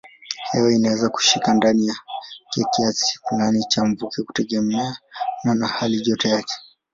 Hewa 0.51 0.73
inaweza 0.73 1.09
kushika 1.09 1.53
ndani 1.53 1.87
yake 1.87 2.03
kiasi 2.71 3.19
fulani 3.29 3.63
cha 3.69 3.85
mvuke 3.85 4.21
kutegemeana 4.23 4.93
na 5.43 5.67
halijoto 5.67 6.27
yake. 6.27 6.53